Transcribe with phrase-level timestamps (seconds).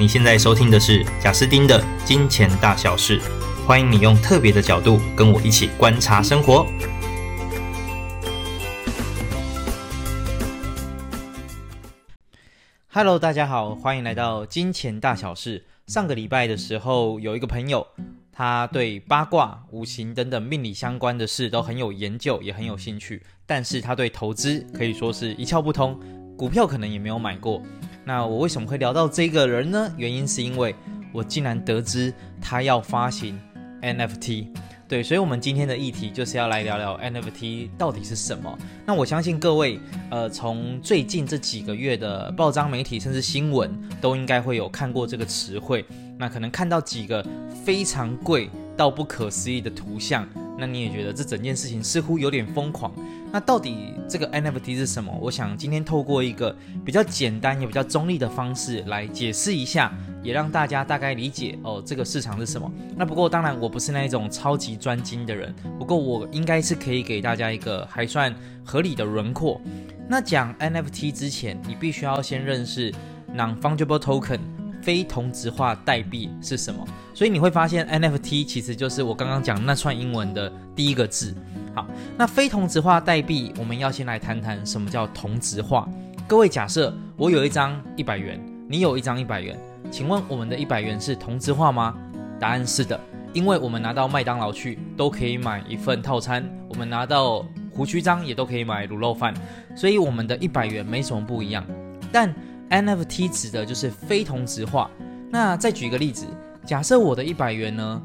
[0.00, 3.20] 你现在收听的是贾斯丁的金钱大小事，
[3.66, 6.64] 欢迎你用特别的角度跟我一起观察生活。
[12.86, 15.64] Hello，大家好，欢迎来到金钱大小事。
[15.88, 17.84] 上个礼拜的时候，有一个朋友，
[18.30, 25.98] 他对八卦、五行等等命理相关的事都很有研究，也很有兴趣，但是他对投资可以说是一窍不通，
[26.38, 27.60] 股票可能也没有买过。
[28.04, 29.92] 那我为什么会聊到这个人呢？
[29.96, 30.72] 原因是因为
[31.12, 33.36] 我竟然得知他要发行
[33.82, 34.46] NFT，
[34.86, 38.56] 对，所以我们今天的议题就是要来聊聊 NFT 到底是什么。
[38.86, 45.84] 那我相信各位，呃，从最近这几个月的报章媒体甚至新闻，都应该会有看过这个词汇。
[46.16, 47.26] 那可能看到几个
[47.64, 50.24] 非常贵到不可思议的图像。
[50.58, 52.92] 那你也觉得这整件事情似乎有点疯狂？
[53.30, 55.16] 那到底这个 NFT 是什么？
[55.20, 59.92] 我想今天透过一个比较简单也比较中立的方式来解释一下，
[60.22, 62.70] 也让大家大概理解哦，这个市场是什么。
[62.96, 68.34] 那不过当然我不是那一种超级专精的人，不过我应该是可以给大家一个还算
[68.64, 69.60] 合理的轮廓。
[70.08, 72.92] 那讲 NFT 之前，你必须要先认识
[73.34, 74.57] Non-Fungible Token。
[74.82, 76.86] 非同质化代币是什么？
[77.14, 81.34] 所以你会发现 NFT 其实就是我刚刚讲那串英文的第一个字。
[81.74, 85.88] 好，那非同质化代币，我们要先来谈谈什么叫同质化。
[86.26, 89.58] 各位，假设我有一张一百元，你有一张一百元，
[89.90, 91.94] 请问我们的一百元是同质化吗？
[92.40, 92.98] 答案是的，
[93.32, 99.32] 因为我们拿到麦当劳去都可以买一份套餐，我们拿到胡须张也都可以买卤肉饭，
[99.76, 101.64] 所以我们的一百元没什么不一样。
[102.10, 102.34] 但
[102.70, 104.90] NFT 指的就是非同质化。
[105.30, 106.26] 那再举一个例子，
[106.64, 108.02] 假设我的一百元呢，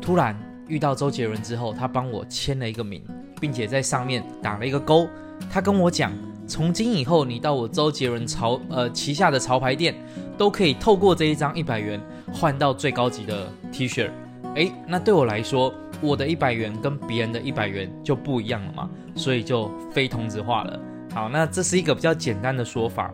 [0.00, 0.36] 突然
[0.68, 3.02] 遇到周杰伦之后，他帮我签了一个名，
[3.40, 5.08] 并且在上面打了一个勾。
[5.50, 6.12] 他跟我讲，
[6.46, 9.94] 从今以后你到我周杰伦潮呃旗下的潮牌店，
[10.36, 12.00] 都可以透过这一张一百元
[12.32, 14.10] 换到最高级的 T 恤。
[14.54, 20.80] 诶，那对我来说，我的一百元跟别人的一百元就不一样了嘛，所以就非同质化了。
[21.12, 23.12] 好，那这是一个比较简单的说法。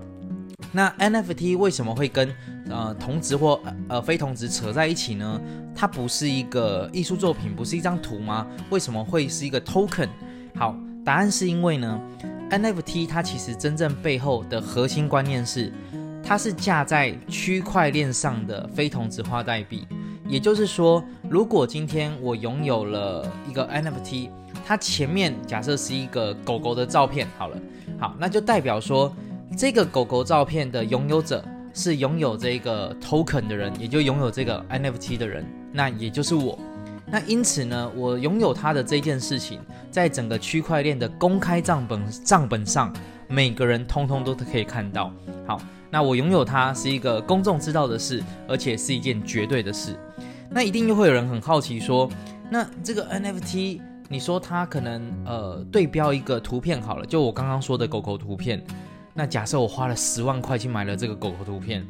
[0.72, 2.32] 那 NFT 为什么会跟
[2.68, 5.40] 呃同质或呃非同质扯在一起呢？
[5.74, 8.46] 它不是一个艺术作品，不是一张图吗？
[8.70, 10.08] 为什么会是一个 token？
[10.54, 12.00] 好，答案是因为呢
[12.50, 15.72] ，NFT 它其实真正背后的核心观念是，
[16.22, 19.86] 它是架在区块链上的非同质化代币。
[20.28, 24.30] 也就是说，如果今天我拥有了一个 NFT，
[24.64, 27.56] 它前面假设是一个狗狗的照片，好了，
[27.98, 29.12] 好，那就代表说。
[29.56, 31.44] 这个狗狗照片的拥有者
[31.74, 36.58] 是拥有这个 token 的人，也就拥有这个 NFT 的人，那也就是我。
[37.06, 39.60] 那因此呢，我拥有它的这件事情，
[39.90, 42.92] 在整个区块链的公开账本账本上，
[43.26, 45.12] 每个人通通都可以看到。
[45.44, 45.60] 好，
[45.90, 49.96] 那我拥有它是一个公众知道的事，而且是一件绝对的事。
[50.48, 52.08] 那一定又会有人很好奇说，
[52.48, 58.64] 那这个 NFT，你说它可能呃对标一个图片好了，就我刚刚说的狗狗图片。
[59.12, 61.86] 那假设我花了十万块去买了这个狗狗图片，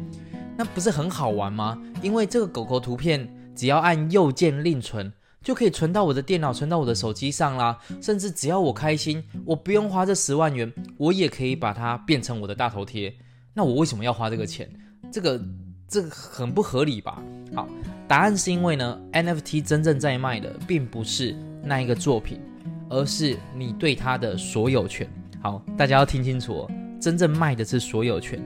[0.57, 1.81] 那不是很好玩吗？
[2.03, 7.79] 因为这个狗狗图片只要按右键另存，就可以存到我的电脑、存到我的手机上啦。
[8.01, 13.15] 甚至只要我开心，我不用花这十万元，我也可以把它变成我的大头贴。
[13.53, 14.69] 那我为什么要花这个钱？
[15.13, 15.41] 这个
[15.87, 17.23] 这个很不合理吧？
[17.55, 17.69] 好，
[18.09, 22.41] 答案是因为呢，NFT 真正在卖的并不是那一个作品，
[22.89, 25.09] 而是你对它的所有权。
[25.43, 26.71] 好，大家要听清楚哦。
[27.01, 28.39] 真正卖的是所有权。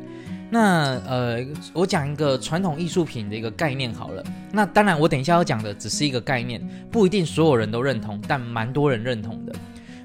[0.51, 4.23] 那呃，我讲一个传统艺术品的一个概念好了。
[4.53, 9.53] 那当然，我等一下要讲的只是一个概念，不一定所有人都认同，但蛮多人认同的。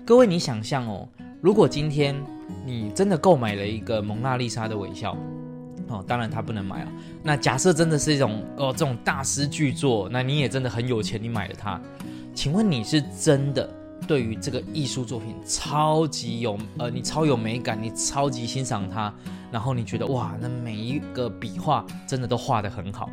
[0.04, 1.08] 各位，你想象哦，
[1.40, 2.16] 如果今天
[2.66, 5.16] 你真的购买了一个蒙娜丽莎的微笑，
[5.88, 6.88] 哦，当然它不能买啊。
[7.22, 11.80] 那假设真的是一种哦这种大师巨作，那你也真的很有钱，你买了它，
[12.34, 13.70] 请问你是真的？
[14.10, 19.14] 对于这个艺术作品超级有呃，你超有美感，你超级欣赏它，
[19.52, 23.08] 然后你觉得哇，那每一个笔画真的都画得很好，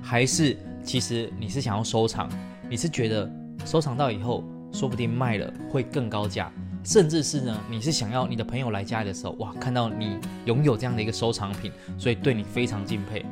[0.00, 2.30] 还是其实你是想要收藏，
[2.66, 3.30] 你是觉得
[3.66, 6.50] 收藏到以后说不定卖了会更高价，
[6.82, 13.22] 甚至是呢，你是想要你的朋友来家里的时候，哇，看到你拥有这样的一个收藏品，所以对你非常敬佩。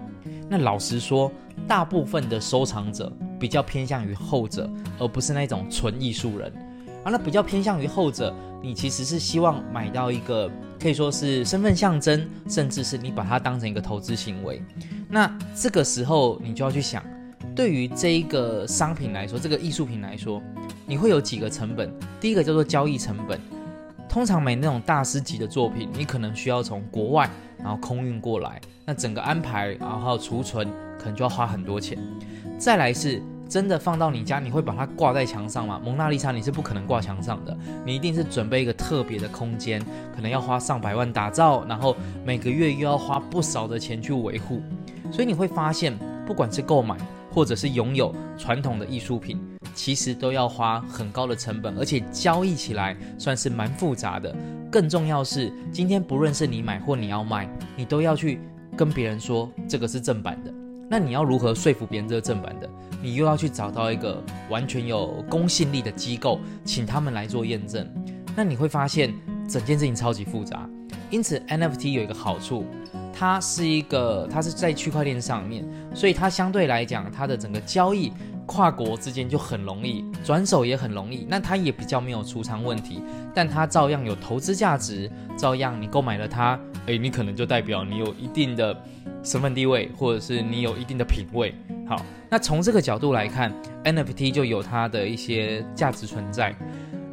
[0.51, 1.33] 那老实说，
[1.67, 6.53] 大部分的收藏者比较偏向于后者，而不是那种纯艺术人。
[7.07, 10.51] 啊，那比较偏向于后者，你其实是希望买到一个
[10.81, 14.61] 可以说是身份象征，甚至是你把它当成一个投资行为。
[15.09, 17.01] 那这个时候你就要去想，
[17.55, 20.43] 对于这一个商品来说，这个艺术品来说，
[20.85, 21.89] 你会有几个成本？
[22.21, 23.41] 第一个叫做交易成本，
[24.09, 30.69] 通常买那种大师级的作品，你可能需要从国外然后空运过来，那整个安排然后储存
[30.99, 31.97] 可能就要花很多钱。
[32.59, 35.81] 再来是真的放到你家，你会把它挂在墙上吗？
[35.85, 39.81] 蒙娜丽莎你是不可能挂墙上的，你一定是准备一个特别的空间，
[40.15, 44.61] 可能要花上百万打造，然后每个月又要花不少的钱去维护。
[45.13, 45.97] 所以你会发现，
[46.27, 46.97] 不管是购买
[47.33, 49.41] 或者是拥有传统的艺术品，
[49.75, 54.35] 其实都要花很高的成本，而且交易起来算是蛮复杂的。
[54.73, 58.41] 更重要是，今天不论是你买或你要卖，你都要去
[58.77, 60.53] 跟别人说这个是正版的。
[60.89, 62.69] 那你要如何说服别人这个正版的？
[63.03, 67.87] 你又要去找到一个完全有公信力的机构，请他们来做验证。
[68.35, 69.15] 那你会发现
[69.49, 70.69] 整件事情超级复杂。
[71.11, 72.65] 因此，NFT 有一个好处。
[73.19, 78.13] 它是一个，它是在区块链上面，所以它相对来讲，它的整个交易
[78.45, 81.27] 跨国之间就很容易，转手也很容易。
[81.27, 83.01] 那它也比较没有储藏问题，
[83.35, 88.77] 但它照样有投资价值，照样你购买了它，诶，你可能就代表你有一定的
[89.23, 91.55] 身份地位，或者是你有一定的品味。
[91.89, 93.53] 好，那从这个角度来看
[93.85, 96.55] ，NFT 就有它的一些价值存在。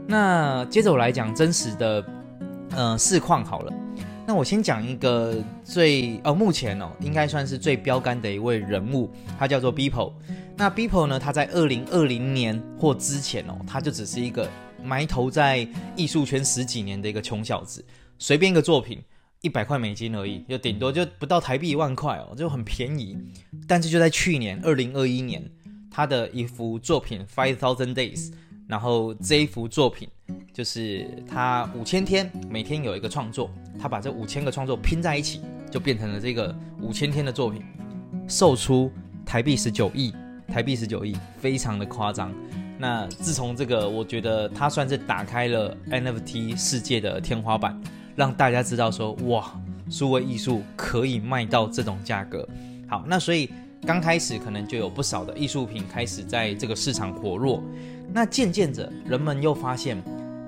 [0.07, 2.05] 那接着我来讲真实的，
[2.71, 3.73] 呃，市况好了。
[4.25, 10.13] 那我先讲一个最呃、哦，目前哦，应该算是最标杆的一位人物，他叫做 Beeple。
[10.55, 14.49] 那 Beeple 呢，他在二零二零年或之前哦，他就只是一个
[14.81, 17.83] 埋头在艺术圈十几年的一个穷小子，
[18.17, 19.01] 随便一个作品
[19.43, 23.17] 一百块美金而已，就顶多就不到台币一万块哦，就很便宜。
[23.67, 25.43] 但是就在去年二零二一年，
[25.91, 28.31] 他的一幅作品 Five Thousand Days。
[28.65, 30.07] 然后这一幅作品
[30.53, 37.61] 就是他五千天，每天有一个创作，他把这五千个创作拼在一起，就变成了这个五千天的作品，
[38.29, 38.89] 售出
[39.25, 40.13] 台币十九亿，
[40.47, 42.33] 台币十九亿，非常的夸张。
[42.79, 47.79] 那自从这个，我觉得他算是打开了 NFT 世界的天花板，
[48.15, 49.51] 让大家知道说，哇，
[49.89, 52.47] 数位艺术可以卖到这种价格。
[52.87, 53.49] 好，那所以
[53.85, 57.63] 刚开始可能就有不少的艺术品开始在这个市场活络。
[58.13, 60.01] 那渐渐着，人们又发现，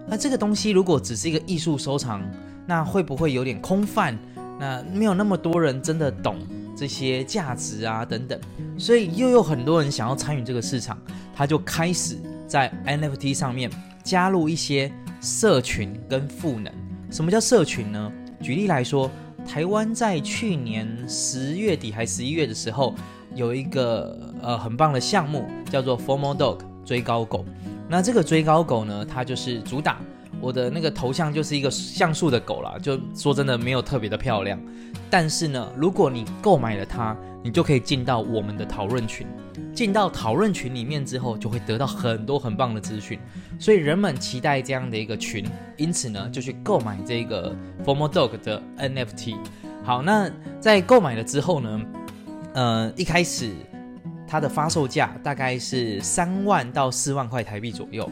[0.08, 2.22] 那这个东西如果只是一个艺术收藏，
[2.68, 4.18] 那会不会有点空泛？
[4.60, 6.38] 那没有那么多人真的懂
[6.78, 8.40] 这些价值啊等等，
[8.78, 10.98] 所以又有很多人想要参与这个市场，
[11.36, 12.18] 他就开始
[12.48, 13.70] 在 NFT 上面
[14.04, 16.72] 加入一些社群跟赋能。
[17.16, 18.12] 什么叫社群呢？
[18.42, 19.10] 举例来说，
[19.48, 22.94] 台湾在去年十月底还十一月的时候，
[23.34, 26.58] 有一个呃很棒的项目，叫做 Formal Dog。
[26.84, 27.46] 追高狗，
[27.88, 30.02] 那这个追高狗呢，它就是主打
[30.42, 34.60] 我的那个头像就是一个像素的狗啦，就说真的没有特别的漂亮，
[35.10, 39.26] 但是呢，如果你购买了它，你就可以进到我们的讨论群，
[39.74, 43.20] 进到讨论群里面之后，就会得到很多很棒的资讯，
[43.60, 45.46] 所以人们期待这样的一个群，
[45.78, 47.56] 因此呢，就去购买这个
[47.86, 49.36] Formal Dog 的 NFT。
[49.84, 50.30] 好，那
[50.60, 51.82] 在购买了之后呢，
[52.54, 53.52] 呃，一开始。
[54.28, 58.10] 它的发售价大概是三万到四万块台币左右，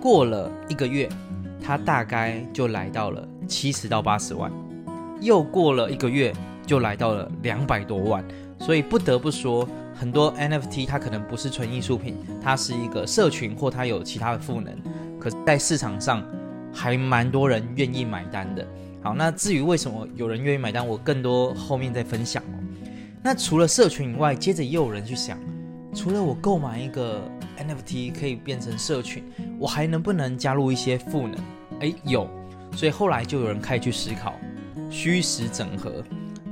[0.00, 1.08] 过了一个月，
[1.62, 4.50] 它大概就来到了七十到八十万，
[5.20, 6.32] 又过了一个月，
[6.66, 8.24] 就来到了两百多万。
[8.58, 14.74] 所以不得不说，很多 NFT 它可能不是纯艺术品，它是一个社群或它有其他的赋能，
[15.18, 16.22] 可是在市场上
[16.72, 18.66] 还蛮多人愿意买单的。
[19.02, 22.42] 好，那至于为什么有人愿意买单，我更多后面再分享。
[23.22, 25.38] 那除了社群以外，接着也有人去想，
[25.94, 27.22] 除了我购买一个
[27.58, 29.24] NFT 可以变成社群，
[29.60, 31.36] 我还能不能加入一些赋能？
[31.80, 32.26] 诶，有，
[32.74, 34.32] 所以后来就有人开始去思考
[34.88, 36.02] 虚实整合。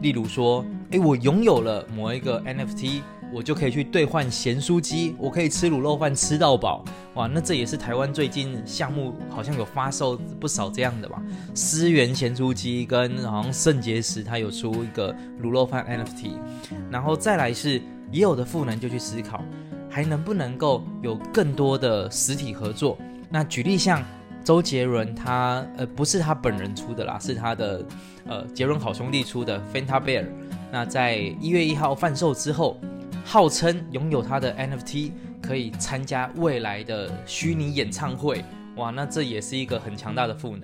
[0.03, 3.01] 例如说，诶，我拥有了某一个 NFT。
[3.31, 7.27] 我就可以去兑换咸酥鸡，我可以吃卤肉饭吃到饱，哇！
[7.27, 11.23] 那这也是台湾最近项目好像有发售不少这样的吧？
[11.55, 16.31] 思源咸酥鸡跟好像圣结石，它有出一个卤肉饭 NFT，
[16.91, 19.45] 然后再来是也有的赋能就去思考，
[19.91, 22.99] 还能不能够有更多的实体合作？
[23.31, 24.03] 那举例像
[24.45, 27.85] 周杰伦他呃不是他本人出的啦，是他的
[28.27, 30.27] 呃杰伦好兄弟出的 Fanta Bear，
[30.71, 32.81] 那在一月一号贩售之后。
[33.25, 38.43] 号称拥有他的 NFT 可以参加未来的虚拟演唱会，
[38.77, 40.63] 哇，那这也是一个很强大的赋能。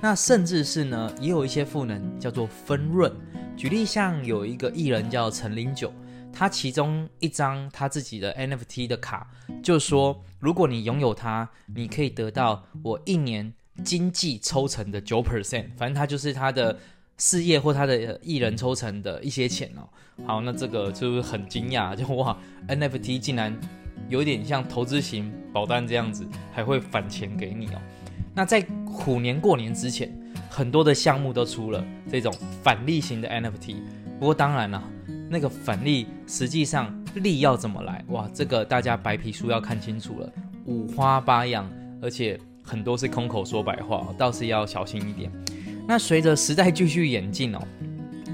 [0.00, 3.12] 那甚至是呢，也有一些赋能叫做分润。
[3.58, 5.92] 举例像有一个艺人叫陈零九，
[6.38, 9.26] 他其中一张他自己的 NFT 的卡，
[9.62, 13.52] 就说如果你拥有它，你可以得到我一年
[13.82, 16.78] 经济抽成的九 percent，反正他就是他的。
[17.20, 19.82] 事业或他的艺人抽成的一些钱哦，
[20.24, 23.52] 好，那这个就是很惊讶，就哇，NFT 竟然
[24.08, 27.82] 有点像投资型保单这样子，还会返钱给你哦。
[28.36, 30.16] 那在虎年过年之前，
[30.48, 33.82] 很多的项目都出了这种返利型的 NFT。
[34.20, 34.80] 不过当然了，
[35.30, 38.04] 那个反例实际上力要怎么来？
[38.08, 40.32] 哇，这个大家白皮书要看清楚了，
[40.64, 41.70] 五花八样，
[42.00, 45.30] 而且很多是空口说白话，倒是要小心一点。
[45.86, 47.60] 那随着时代继续演进哦。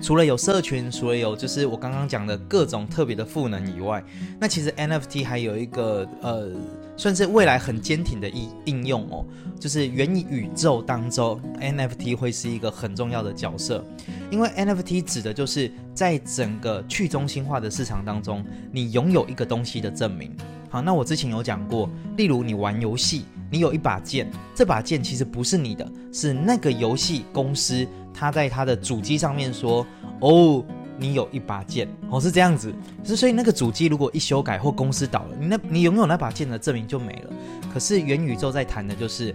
[0.03, 4.05] 除了有社群，除了有就是我刚刚讲的各种特别的赋能以外，
[4.39, 6.51] 那其实 NFT 还有一个呃，
[6.97, 9.25] 算是未来很坚挺的应应用哦，
[9.59, 13.83] 就是元宇宙当中 NFT 会是一个很重要的角色，
[14.31, 20.31] 因为 NFT 指的就是在整个去中心化的市场当中，你拥有一个东西的证明。
[20.69, 27.87] 好，那我之前有讲过，例如你玩游戏，你有一把剑，这把剑其实不是你的，是那个游戏公司。
[28.15, 29.85] 他在他的主机上面说
[30.23, 30.65] ：“哦，
[30.97, 32.73] 你有一把剑哦，是这样子。
[33.03, 37.33] 是所以那个主机如果一修改或公司倒了，你那你拥有那把剑的证明就没了。
[37.73, 39.35] 可是元宇宙在谈的就是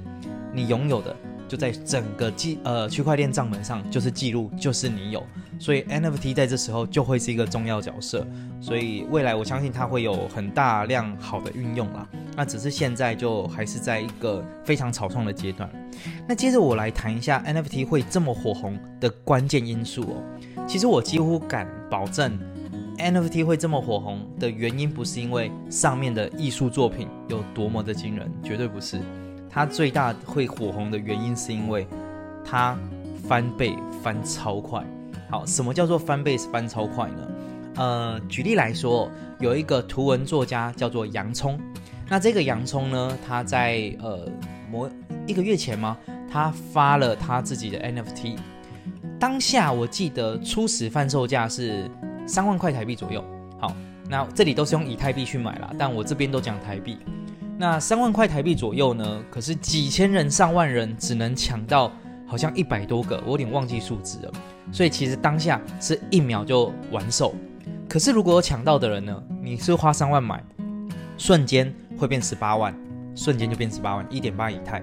[0.54, 1.16] 你拥有的，
[1.48, 5.22] 就在整个记呃区块链账本上就是记录，就是你有。
[5.60, 8.26] 所以 NFT 在这时候就会是一个重要角色。
[8.62, 12.08] 所以未来我相信它会有很大量好的运用啦。
[12.40, 15.70] 那只是现在就还是在一个非常草创的阶段。”
[16.26, 20.24] 那接着我来谈一下 NFT 会这么火红的关键因素哦。
[20.66, 22.40] 其实我几乎敢保证
[22.98, 29.02] ，NFT 会这么火红的原因不是因为上面的艺术作品有多么的惊人，绝对不是。
[29.50, 31.86] 它最大会火红的原因是因为
[32.46, 32.78] 它
[33.28, 34.82] 翻倍翻超快。
[35.30, 37.28] 好，什么叫做翻倍翻超快呢？
[37.76, 41.60] 呃，举例来说，有一个图文作家叫做洋葱。
[42.10, 44.28] 那这个洋葱呢，他在呃
[44.70, 44.90] 模。
[45.28, 45.96] 一个月前吗？
[46.32, 48.36] 他发了他自己的 NFT，
[49.20, 51.88] 当下我记得初始贩售价是
[52.26, 53.24] 三万块台币左右。
[53.60, 53.76] 好，
[54.10, 56.98] 那这里都是用以太币去买啦，但我这边都讲台币。
[57.60, 59.24] 那三万块台币左右呢？
[59.30, 61.92] 可是几千人、上万人只能抢到
[62.26, 64.32] 好像一百多个，我有点忘记数字了。
[64.72, 67.36] 所以其实当下是一秒就完售。
[67.88, 69.24] 可是如果有抢到的人呢？
[69.44, 70.44] 你是花三万买，
[71.18, 72.74] 瞬间会变十八万，
[73.14, 74.82] 瞬间就变十八万，一点八以太。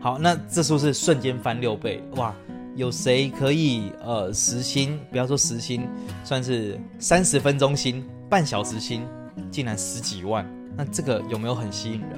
[0.00, 2.02] 好，那这是不是瞬间翻六倍？
[2.16, 2.34] 哇，
[2.74, 4.98] 有谁可以呃时薪？
[5.10, 5.86] 不要说时薪，
[6.24, 9.06] 算是三十分钟薪、半小时薪，
[9.50, 10.44] 竟然十几万？
[10.76, 12.10] 那这个有没有很吸引人？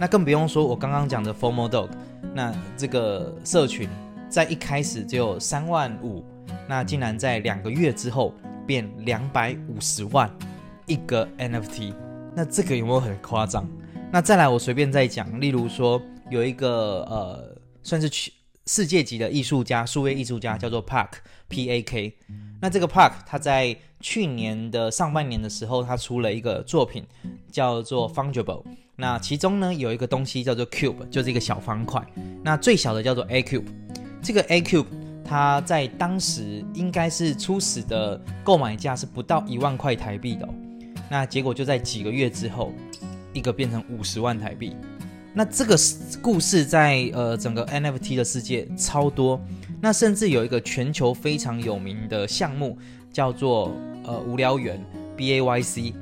[0.00, 1.88] 那更不用说我刚刚讲的 Formo Dog，
[2.34, 3.88] 那这个社群
[4.28, 6.24] 在一开始只有三万五，
[6.68, 8.34] 那竟然在两个月之后
[8.66, 10.28] 变两百五十万
[10.86, 11.94] 一个 NFT，
[12.34, 13.66] 那这个有没有很夸张？
[14.12, 16.00] 那再来，我随便再讲，例如说。
[16.30, 18.30] 有一个呃，算是
[18.64, 21.10] 世界级的艺术家，数位艺术家，叫做 Park
[21.48, 22.16] P A K。
[22.58, 27.04] 那这个 Park 他在去年的上半年的时候，他出了一个作品，
[27.50, 28.62] 叫做 Fungible。
[28.96, 32.02] 那其中呢，有一个东西叫做 Cube，就是一个小方块。
[32.42, 33.66] 那最小的叫做 A Cube。
[34.22, 34.86] 这个 A Cube
[35.22, 40.48] 它在当时应该是初始的购买价是不到一万块台币的。
[41.10, 42.72] 那结果就在几个月之后，
[43.32, 44.76] 一个变成五十万台币。
[45.34, 45.76] 那这个
[46.20, 49.40] 故事在呃整个 NFT 的世界超多，
[49.80, 52.76] 那甚至有一个全球非常有名的项目
[53.10, 53.72] 叫做
[54.04, 54.84] 呃无聊猿
[55.16, 55.94] B A Y C。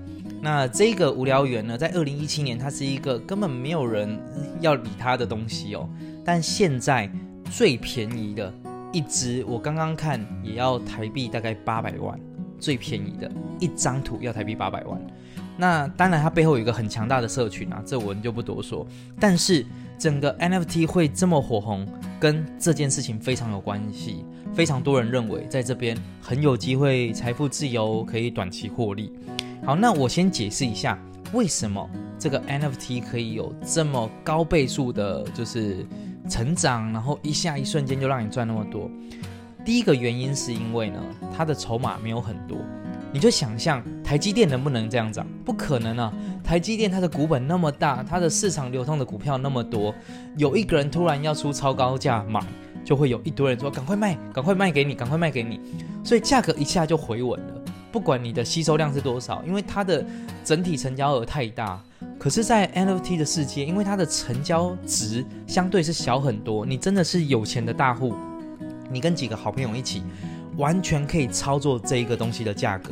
[0.42, 4.18] 那这个无聊猿呢，在二零一七年它是一个根本没有人
[4.60, 5.88] 要理它的东西哦，
[6.24, 7.08] 但现在
[7.52, 8.52] 最便宜的
[8.90, 12.18] 一只，我刚刚看也要台币大概八百万，
[12.58, 15.00] 最便宜的一张图要台币八百万。
[15.60, 18.86] 那当然，它背后有一个很强大的社群啊，这我们就不多说。
[19.20, 19.64] 但是
[19.98, 21.86] 整个 NFT 会这么火红，
[22.18, 24.24] 跟这件事情非常有关系。
[24.54, 29.12] 非常多人认为在这边很有机会财富自由，可以短期获利。
[29.62, 30.98] 好，那我先解释一下
[31.34, 31.86] 为什么
[32.18, 35.86] 这个 NFT 可以有这么高倍数的，就是
[36.26, 38.90] 成长，然后一下一瞬间就让你赚那么多。
[39.62, 40.98] 第一个原因是因为呢，
[41.36, 42.56] 它的筹码没有很多。
[43.12, 45.26] 你就想象台积电能不能这样涨？
[45.44, 46.12] 不可能啊！
[46.44, 49.94] 台积电它的股本那么大，它的市场流通的股票那么多，
[50.36, 52.40] 有一个人突然要出超高价买，
[52.84, 55.60] 就会有一堆人说赶快卖，赶快卖给你，赶快卖给你，
[56.04, 57.54] 所以价格一下就回稳了。
[57.90, 60.04] 不管你的吸收量是多少，因为它的
[60.44, 61.82] 整体成交额太大。
[62.16, 68.14] 可是，在 NFT 的世界，因为它的成交值相对是小很多，你真的是有钱的大户，
[68.90, 70.02] 你跟几个好朋友一起。
[70.60, 72.90] 完全可以操作这一个东西的价格。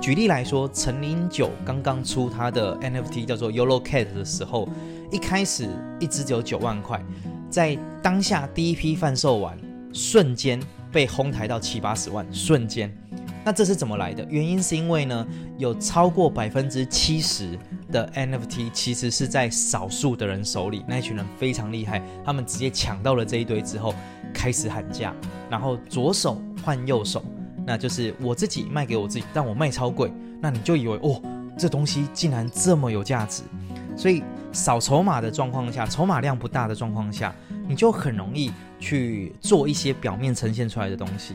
[0.00, 4.68] 举例来说，陈林九刚刚出他的 NFT 叫做 Yolo Cat 的时候，
[5.10, 7.04] 一开始一只只有九万块，
[7.50, 9.58] 在当下第一批贩售完，
[9.92, 10.60] 瞬间
[10.92, 12.96] 被哄抬到七八十万，瞬间。
[13.44, 14.26] 那这是怎么来的？
[14.28, 15.26] 原因是因为呢，
[15.56, 17.58] 有超过百分之七十
[17.90, 23.94] 的 NFT 其实是在少数的人手里，那一群人非常厉害，他们直接抢到了这一堆之后，
[24.34, 25.14] 开始喊价，
[25.48, 27.24] 然后左手换右手，
[27.66, 31.20] 那就是我自己卖给我自己，但我卖超贵，那你就以为哦，
[31.56, 33.42] 这东西竟然这么有价值。
[33.96, 37.34] 所以少筹码的状况下，筹码量不大的状况下，
[37.66, 41.34] 你就很容易去做一些表面呈现出来的东西。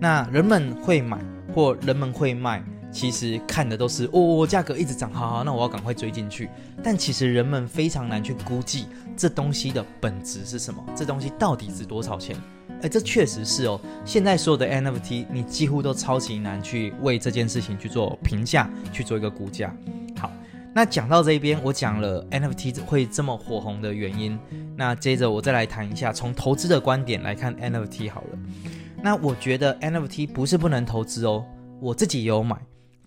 [0.00, 1.18] 那人们会买
[1.58, 2.62] 或人们会卖。
[2.92, 6.48] 其实看的都是哦，价格一直涨，好好，那我要赶快追进去。
[6.84, 8.86] 但其实人们非常难去估计
[9.16, 12.36] 这东西的本质是什么，这东西到底值多少钱？
[12.80, 13.78] 哎，这确实是哦。
[14.04, 19.74] 现在所有的 NFT，你几乎都超级难去为这件事情去做评价，去做一个估价。
[20.16, 20.30] 好，
[20.72, 24.38] 那讲到这边，我讲了 NFT 会这么火红的原因。
[24.76, 28.38] 那接着我再来谈一下，从投资的观点来看 NFT 好了。
[29.02, 31.44] 那我觉得 NFT 不是不能投资哦，
[31.80, 32.56] 我自己也有买。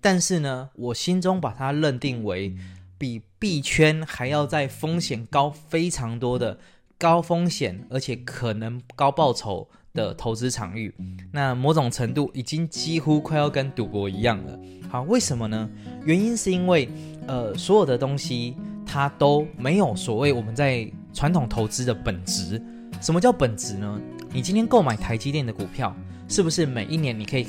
[0.00, 2.56] 但是呢，我心中把它认定为
[2.98, 6.58] 比币圈还要在风险高非常多的
[6.98, 10.92] 高风险，而且可能高报酬的投资场域。
[11.30, 14.58] 那某种程度已经几乎快要跟赌博一样了。
[14.88, 15.70] 好，为什么呢？
[16.04, 16.88] 原因是因为，
[17.26, 22.60] 呃，所有的东西它都没有所谓我们在传统投资的本质。
[23.00, 24.00] 什么叫本质呢？
[24.34, 25.94] 你今天购买台积电的股票，
[26.26, 27.46] 是不是每一年你可以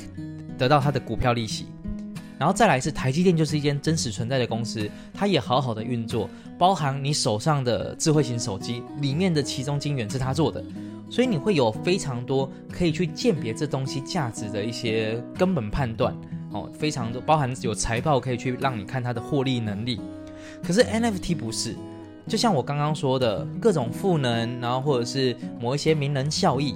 [0.58, 1.64] 得到它的股票利息？
[2.38, 10.62] 然后再来是台积电，就是一间真实存在的公司，它也好好的运作，包含你手上的智慧型手机里面的其中晶圆是它做的，
[11.08, 16.14] 所以你会有非常多可以去鉴别这东西价值的一些根本判断
[16.50, 19.98] 哦，非常多包含有财报可以去让你看它的获利能力。
[20.62, 21.74] 可是 NFT 不是，
[22.26, 26.74] 就像我刚刚说的各种赋能，然后或者是某一些名人效益，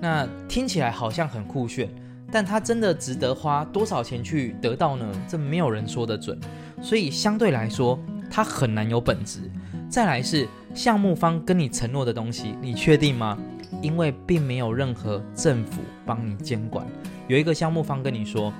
[0.00, 1.88] 那听起来好像很酷炫。
[2.30, 5.06] 但它真的值得花多少钱去得到呢？
[5.28, 6.36] 这没有人说得准，
[6.82, 7.98] 所以相对来说，
[8.28, 9.40] 它很难有本质。
[9.88, 13.38] 再来是项目方跟你承诺的东西，你确定吗？
[13.80, 16.84] 因为并没有任何政府帮你监管。
[17.28, 18.52] 有一个项目方跟你说，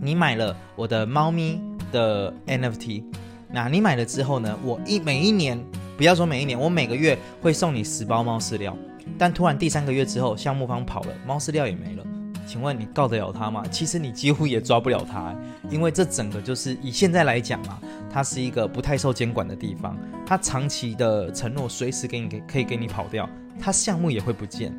[0.00, 1.60] 你买了我的猫咪
[1.92, 3.04] 的 NFT，
[3.50, 5.58] 那你买了之后呢，我一每一年，
[5.96, 8.76] 不要说每一年，我每个月会送你十包猫饲料。
[9.18, 12.04] 但突然第三个月之后，项目方跑了，猫饲料也没了。
[12.46, 13.64] 请问你告得了他吗？
[13.70, 15.34] 其实你几乎也抓不了他，
[15.70, 17.80] 因为这整个就是以现在来讲啊，
[18.12, 19.96] 它是一个不太受监管的地方。
[20.26, 23.28] 它长期的承诺随时给你给可以给你跑掉，
[23.58, 24.74] 它项目也会不见。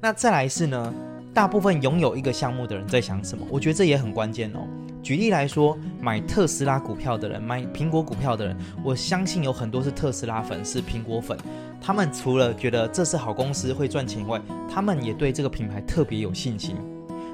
[0.00, 0.94] 那再来是呢，
[1.32, 3.46] 大部分拥有一个项目的人在想什么？
[3.50, 4.60] 我觉得这也很关键哦。
[5.08, 11.34] 举例来说，买特斯拉股票的人，买苹果股票的人，我相信有很多是特斯拉粉，是苹果粉。
[11.80, 14.38] 他们除了觉得这是好公司会赚钱以外，
[14.70, 16.76] 他们也对这个品牌特别有信心。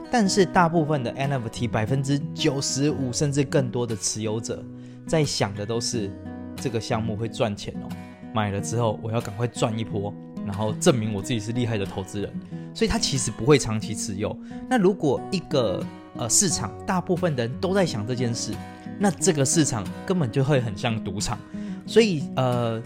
[0.09, 4.65] 但是大部分的 NFT 百分之九十五甚至更多的持有者，
[5.05, 6.09] 在想的都是
[6.55, 7.89] 这个项目会赚钱哦，
[8.33, 10.15] 买了之后我要赶快赚一波，
[10.47, 12.33] 然后证明我自己是厉害的投资人，
[12.73, 14.39] 所以他其实不会长期持有。
[14.71, 15.85] 那如果一个
[16.17, 18.53] 呃市场大部分的人都在想这件事，
[18.99, 21.39] 那这个市场根本就会很像赌场。
[21.87, 22.83] 所以呃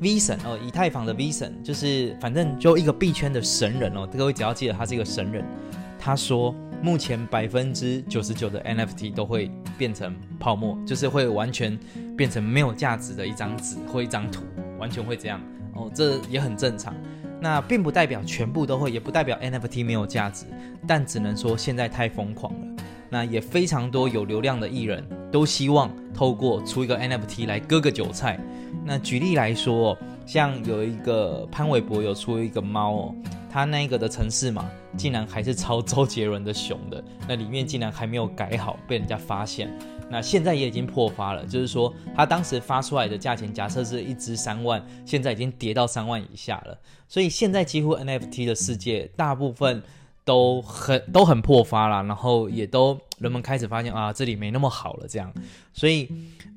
[0.00, 5.44] ，V 神哦，以太坊的 V 神就是反正就一个币圈的神人哦，各位只要记得他是一个神人。
[6.02, 11.78] 他说，目前百分之九十九的 NFT 都会变成泡沫，就是会完全
[12.16, 14.42] 变成没有价值的一张纸或一张图，
[14.78, 15.38] 完全会这样
[15.74, 16.94] 哦，这也很正常。
[17.40, 20.46] 那并不代表全部都会，也不代表 NFT 没有价值，
[20.86, 22.82] 但只能说现在太疯狂了。
[23.08, 28.38] 那也非常多有流量的艺人都希望透过出一个 NFT 来割个韭菜。
[28.84, 33.14] 那举例来说，像有一个潘玮柏有出一个猫哦。
[33.52, 39.68] 他那个的城市嘛竟然还是抄周杰伦的熊的，那里面竟然还没有改好，被人家发现。
[40.08, 46.78] 那现在也已经破发了，就是说他当时发出来的价钱，假设是一只三万，现在已经跌到三万以下了。
[47.08, 49.82] 所以现在几乎 NFT 的世界大部分
[50.24, 55.32] 都很都很破发了，然后也都人们开始发现啊，这里没那么好了这样。
[55.72, 56.08] 所以。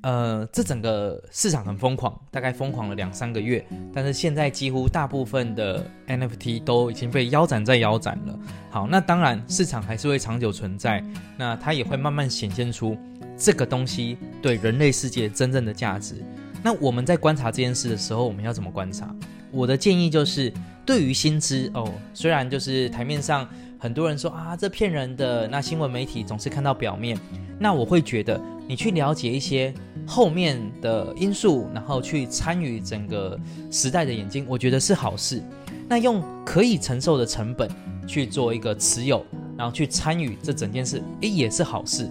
[0.04, 8.38] 呃，这整个市场很疯狂，大概疯狂了两三个月，但是现在几乎大部分的 NFT 都已经被腰斩再腰斩了。
[8.70, 11.02] 好，那当然市场还是会长久存在，
[11.38, 12.98] 那它也会慢慢显现出
[13.38, 16.16] 这个东西对人类世界真正的价值。
[16.62, 19.16] 那我们在观察这件事的时候，我们要怎么观察？
[19.52, 20.52] 我的建议就是，
[20.86, 23.48] 对于新知哦，虽然就是台面上
[23.84, 27.20] 很多人说啊，这骗人的，那新闻媒体总是看到表面，
[27.60, 29.74] 那我会觉得你去了解一些。
[30.06, 33.40] 后面的因素，然后去参与整个
[33.72, 35.42] 时代的眼睛，我觉得是好事。
[35.88, 37.70] 那用可以承受的成本
[38.06, 39.26] 去做一个持有，
[39.58, 42.10] 然后去参与这整件事，诶，也是好事。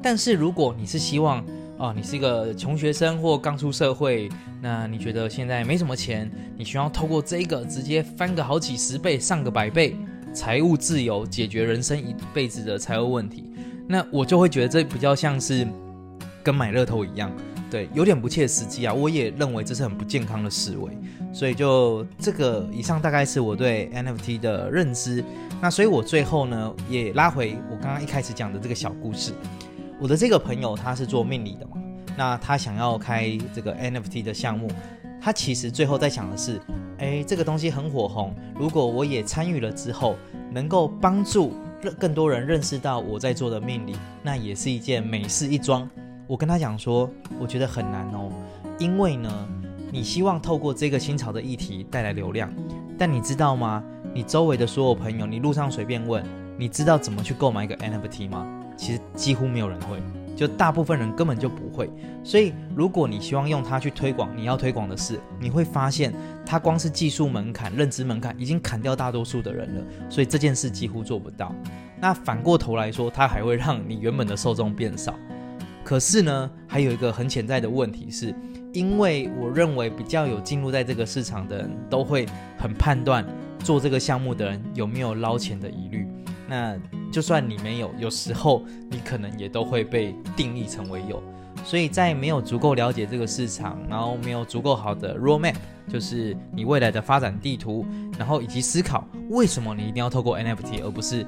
[0.00, 1.44] 但是如果你是希望
[1.78, 4.28] 啊、你是一个穷学生或刚出社会，
[4.60, 9.96] 那你觉得现在没什么钱，你需要透过这个直接翻个好几十倍、上个百倍，
[10.32, 13.44] 财务自由，解决人生一辈子的财务问题，
[13.86, 15.66] 那我就会觉得这比较像是
[16.42, 17.30] 跟买乐透一样，
[17.70, 18.94] 对，有点不切实际啊。
[18.94, 20.96] 我也认为这是很不健康的思维，
[21.32, 25.22] 所以就这个以上大概是我对 NFT 的认知。
[25.60, 29.32] 那所以我最后呢也拉回我刚刚一开始讲的这个小故事，
[30.00, 31.72] 我的这个朋友他是做命理的嘛，
[32.16, 34.68] 那他想要开这个 NFT 的项目。
[35.24, 36.60] 他其实最后在想的是，
[36.98, 40.16] 诶，这个东西很火红，如果我也参与了之后，
[40.50, 41.52] 能够帮助
[41.96, 45.88] 更多人认识到我在做的命理，那也是一件美事一桩。
[46.26, 47.08] 我跟他讲说，
[47.38, 48.32] 我觉得很难哦，
[48.80, 49.48] 因为呢，
[49.92, 52.52] 你希望透过这个新潮的议题带来流量，
[52.98, 53.80] 但你知道吗？
[54.12, 56.24] 你周围的所有朋友，你路上随便问，
[56.58, 58.44] 你知道怎么去购买一个 NFT 吗？
[58.76, 60.02] 其实几乎没有人会。
[60.34, 61.90] 就大部分人根本就不会，
[62.24, 66.12] 所以如果你希望用它去推广你要推广的事，你会发现
[66.44, 71.54] 它光是技术门槛、认知门槛已经砍掉大多数的人了，所以这件事几乎做不到。
[72.00, 75.14] 那反过头来说，它还会让你原本的受众变少。
[75.84, 78.34] 可是呢，还有一个很潜在的问题是，
[78.72, 82.24] 因为我认为比较有进入在这个市场的人都会
[82.56, 83.26] 很判断
[83.58, 86.06] 做这个项目的人有没有捞钱的疑虑。
[86.52, 86.76] 那
[87.10, 91.22] 就算你没有，有时候你可能也都会被定义成为有。
[91.64, 95.54] 所以在没有足够了解这个市场，然后没有足够好的 roadmap，
[95.88, 97.86] 就是你未来的发展地图，
[98.18, 101.26] 然后以及思考为什么你一定要透过 NFT，而不是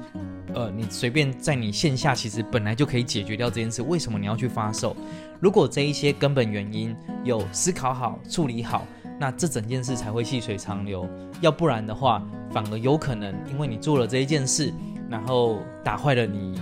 [0.53, 4.95] 呃你随便在你线下其实本来就可以解决掉这件事，为什么你要去发售？
[5.39, 8.85] 如果这一些根本原因有思考好、处理好，
[9.19, 11.09] 那这整件事才会细水长流。
[11.41, 14.71] 要不然的话，反而有可能因为你做了这一件事。
[15.09, 16.59] 然后打坏了你，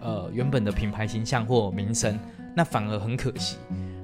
[0.00, 2.18] 呃，原本的品牌形象或名声，
[2.54, 3.56] 那反而很可惜。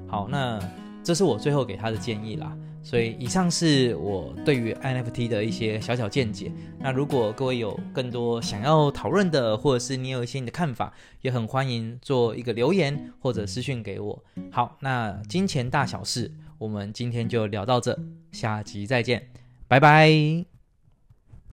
[0.07, 0.59] 好，那
[1.03, 2.55] 这是我最后给他的建议啦。
[2.83, 6.49] 所以以上是我对于 NFT 的一些小小见解。
[6.79, 14.23] 那如果各位有更多想要讨论的，或者是你有一些你的看法，也很欢迎做一个留言或者私讯给我。
[14.49, 17.99] 好，那金钱大小事，我们今天就聊到这，
[18.31, 19.27] 下集再见，
[19.67, 20.56] 拜拜。